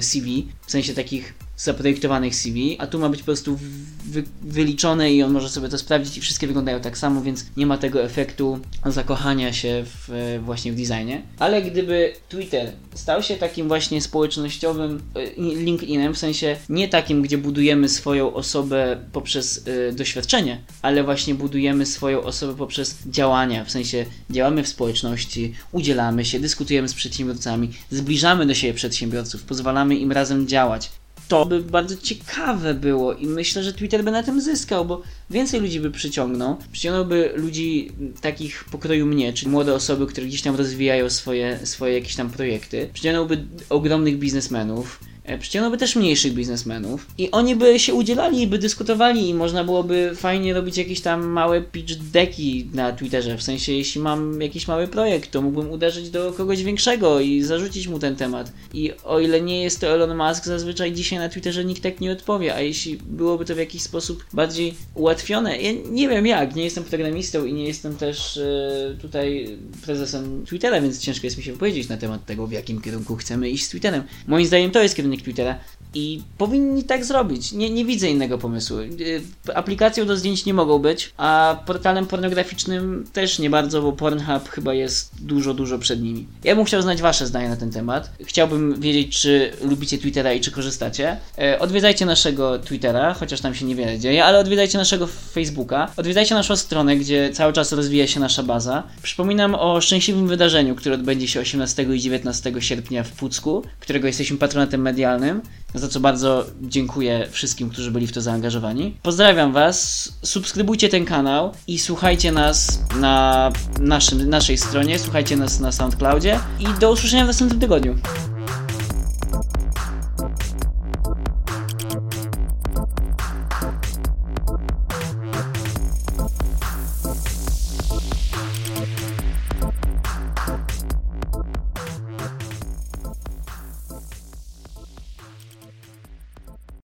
CV, 0.00 0.46
w 0.66 0.70
sensie 0.70 0.94
takich 0.94 1.34
zaprojektowanych 1.62 2.34
CV, 2.34 2.76
a 2.78 2.86
tu 2.86 2.98
ma 2.98 3.08
być 3.08 3.20
po 3.20 3.26
prostu 3.26 3.58
wy, 4.04 4.24
wyliczone 4.42 5.12
i 5.12 5.22
on 5.22 5.32
może 5.32 5.48
sobie 5.48 5.68
to 5.68 5.78
sprawdzić 5.78 6.16
i 6.16 6.20
wszystkie 6.20 6.46
wyglądają 6.46 6.80
tak 6.80 6.98
samo, 6.98 7.22
więc 7.22 7.46
nie 7.56 7.66
ma 7.66 7.78
tego 7.78 8.02
efektu 8.02 8.58
zakochania 8.86 9.52
się 9.52 9.84
w, 9.86 10.38
właśnie 10.44 10.72
w 10.72 10.76
designie. 10.76 11.22
Ale 11.38 11.62
gdyby 11.62 12.12
Twitter 12.28 12.72
stał 12.94 13.22
się 13.22 13.36
takim 13.36 13.68
właśnie 13.68 14.00
społecznościowym 14.00 15.02
e, 15.14 15.42
LinkedInem, 15.54 16.14
w 16.14 16.18
sensie 16.18 16.56
nie 16.68 16.88
takim, 16.88 17.22
gdzie 17.22 17.38
budujemy 17.38 17.88
swoją 17.88 18.34
osobę 18.34 19.00
poprzez 19.12 19.66
y, 19.66 19.92
doświadczenie, 19.92 20.60
ale 20.82 21.04
właśnie 21.04 21.34
budujemy 21.34 21.86
swoją 21.86 22.22
osobę 22.22 22.54
poprzez 22.54 22.98
działania, 23.06 23.64
w 23.64 23.70
sensie 23.70 24.06
działamy 24.30 24.62
w 24.62 24.68
społeczności, 24.68 25.54
udzielamy 25.72 26.24
się, 26.24 26.40
dyskutujemy 26.40 26.88
z 26.88 26.94
przedsiębiorcami, 26.94 27.70
zbliżamy 27.90 28.46
do 28.46 28.54
siebie 28.54 28.74
przedsiębiorców, 28.74 29.42
pozwalamy 29.42 29.96
im 29.96 30.12
razem 30.12 30.48
działać, 30.48 30.90
to 31.32 31.46
by 31.46 31.60
bardzo 31.60 31.96
ciekawe 31.96 32.74
było 32.74 33.14
i 33.14 33.26
myślę, 33.26 33.62
że 33.62 33.72
Twitter 33.72 34.04
by 34.04 34.10
na 34.10 34.22
tym 34.22 34.40
zyskał, 34.40 34.84
bo 34.84 35.02
więcej 35.30 35.60
ludzi 35.60 35.80
by 35.80 35.90
przyciągnął. 35.90 36.56
Przyciągnąłby 36.72 37.32
ludzi 37.36 37.90
takich 38.20 38.64
pokroju 38.64 39.06
mnie, 39.06 39.32
czyli 39.32 39.50
młode 39.50 39.74
osoby, 39.74 40.06
które 40.06 40.26
gdzieś 40.26 40.42
tam 40.42 40.56
rozwijają 40.56 41.10
swoje, 41.10 41.58
swoje 41.66 41.94
jakieś 41.94 42.16
tam 42.16 42.30
projekty. 42.30 42.90
Przyciągnąłby 42.92 43.44
ogromnych 43.68 44.18
biznesmenów 44.18 45.00
przyciągnąłby 45.40 45.78
też 45.78 45.96
mniejszych 45.96 46.32
biznesmenów 46.32 47.06
i 47.18 47.30
oni 47.30 47.56
by 47.56 47.78
się 47.78 47.94
udzielali, 47.94 48.46
by 48.46 48.58
dyskutowali 48.58 49.28
i 49.28 49.34
można 49.34 49.64
byłoby 49.64 50.12
fajnie 50.16 50.54
robić 50.54 50.76
jakieś 50.76 51.00
tam 51.00 51.26
małe 51.26 51.60
pitch 51.60 51.94
decki 51.94 52.68
na 52.74 52.92
Twitterze, 52.92 53.38
w 53.38 53.42
sensie 53.42 53.72
jeśli 53.72 54.00
mam 54.00 54.40
jakiś 54.40 54.68
mały 54.68 54.88
projekt, 54.88 55.30
to 55.30 55.42
mógłbym 55.42 55.70
uderzyć 55.70 56.10
do 56.10 56.32
kogoś 56.32 56.62
większego 56.62 57.20
i 57.20 57.42
zarzucić 57.42 57.88
mu 57.88 57.98
ten 57.98 58.16
temat. 58.16 58.52
I 58.74 58.92
o 59.04 59.20
ile 59.20 59.40
nie 59.40 59.62
jest 59.62 59.80
to 59.80 59.86
Elon 59.86 60.16
Musk, 60.16 60.44
zazwyczaj 60.44 60.92
dzisiaj 60.92 61.18
na 61.18 61.28
Twitterze 61.28 61.64
nikt 61.64 61.82
tak 61.82 62.00
nie 62.00 62.12
odpowie, 62.12 62.54
a 62.54 62.60
jeśli 62.60 62.96
byłoby 62.96 63.44
to 63.44 63.54
w 63.54 63.58
jakiś 63.58 63.82
sposób 63.82 64.24
bardziej 64.32 64.74
ułatwione, 64.94 65.58
ja 65.58 65.72
nie 65.90 66.08
wiem 66.08 66.26
jak, 66.26 66.54
nie 66.54 66.64
jestem 66.64 66.84
programistą 66.84 67.44
i 67.44 67.52
nie 67.52 67.64
jestem 67.64 67.96
też 67.96 68.36
e, 68.36 68.96
tutaj 69.00 69.58
prezesem 69.84 70.46
Twittera, 70.46 70.80
więc 70.80 70.98
ciężko 70.98 71.26
jest 71.26 71.36
mi 71.36 71.42
się 71.42 71.52
wypowiedzieć 71.52 71.88
na 71.88 71.96
temat 71.96 72.26
tego, 72.26 72.46
w 72.46 72.52
jakim 72.52 72.80
kierunku 72.80 73.16
chcemy 73.16 73.50
iść 73.50 73.64
z 73.64 73.68
Twitterem. 73.68 74.02
Moim 74.26 74.46
zdaniem 74.46 74.70
to 74.70 74.82
jest 74.82 74.94
kierunek 74.94 75.11
kierunek 75.12 75.22
Twittera 75.22 75.58
i 75.94 76.22
powinni 76.38 76.84
tak 76.84 77.04
zrobić. 77.04 77.52
Nie, 77.52 77.70
nie 77.70 77.84
widzę 77.84 78.10
innego 78.10 78.38
pomysłu. 78.38 78.78
Y, 78.78 79.22
aplikacją 79.54 80.06
do 80.06 80.16
zdjęć 80.16 80.46
nie 80.46 80.54
mogą 80.54 80.78
być, 80.78 81.12
a 81.16 81.58
portalem 81.66 82.06
pornograficznym 82.06 83.04
też 83.12 83.38
nie 83.38 83.50
bardzo, 83.50 83.82
bo 83.82 83.92
Pornhub 83.92 84.48
chyba 84.48 84.74
jest 84.74 85.10
dużo, 85.20 85.54
dużo 85.54 85.78
przed 85.78 86.02
nimi. 86.02 86.26
Ja 86.44 86.56
bym 86.56 86.64
chciał 86.64 86.82
znać 86.82 87.02
Wasze 87.02 87.26
zdanie 87.26 87.48
na 87.48 87.56
ten 87.56 87.70
temat. 87.70 88.10
Chciałbym 88.24 88.80
wiedzieć, 88.80 89.20
czy 89.20 89.52
lubicie 89.62 89.98
Twittera 89.98 90.32
i 90.32 90.40
czy 90.40 90.50
korzystacie. 90.50 91.16
E, 91.38 91.58
odwiedzajcie 91.58 92.06
naszego 92.06 92.58
Twittera, 92.58 93.14
chociaż 93.14 93.40
tam 93.40 93.54
się 93.54 93.64
niewiele 93.64 93.98
dzieje, 93.98 94.24
ale 94.24 94.38
odwiedzajcie 94.38 94.78
naszego 94.78 95.06
Facebooka. 95.06 95.92
Odwiedzajcie 95.96 96.34
naszą 96.34 96.56
stronę, 96.56 96.96
gdzie 96.96 97.30
cały 97.32 97.52
czas 97.52 97.72
rozwija 97.72 98.06
się 98.06 98.20
nasza 98.20 98.42
baza. 98.42 98.82
Przypominam 99.02 99.54
o 99.54 99.80
szczęśliwym 99.80 100.28
wydarzeniu, 100.28 100.74
które 100.74 100.94
odbędzie 100.94 101.28
się 101.28 101.40
18 101.40 101.82
i 101.82 102.00
19 102.00 102.52
sierpnia 102.58 103.04
w 103.04 103.12
Pucku, 103.12 103.62
którego 103.80 104.06
jesteśmy 104.06 104.36
patronatem 104.36 104.80
medialnym 104.80 105.02
medialnym, 105.02 105.40
za 105.74 105.88
co 105.88 106.00
bardzo 106.00 106.46
dziękuję 106.62 107.28
wszystkim, 107.30 107.70
którzy 107.70 107.90
byli 107.90 108.06
w 108.06 108.12
to 108.12 108.20
zaangażowani. 108.20 108.96
Pozdrawiam 109.02 109.52
Was, 109.52 110.08
subskrybujcie 110.22 110.88
ten 110.88 111.04
kanał 111.04 111.52
i 111.66 111.78
słuchajcie 111.78 112.32
nas 112.32 112.80
na 113.00 113.50
naszym, 113.80 114.30
naszej 114.30 114.58
stronie, 114.58 114.98
słuchajcie 114.98 115.36
nas 115.36 115.60
na 115.60 115.72
SoundCloudzie 115.72 116.40
i 116.60 116.80
do 116.80 116.92
usłyszenia 116.92 117.24
w 117.24 117.26
następnym 117.26 117.60
tygodniu. 117.60 117.94